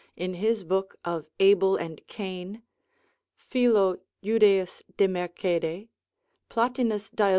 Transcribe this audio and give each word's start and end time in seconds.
in 0.17 0.33
his 0.33 0.63
book 0.63 0.95
of 1.05 1.27
Abel 1.39 1.75
and 1.75 2.01
Cain, 2.07 2.63
Philo 3.35 3.97
Judeus 4.23 4.81
de 4.97 5.07
mercede 5.07 5.63
mer. 5.63 5.85
Platina's 6.49 7.11
dial. 7.11 7.29